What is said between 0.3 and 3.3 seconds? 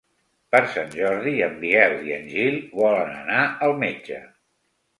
Per Sant Jordi en Biel i en Gil volen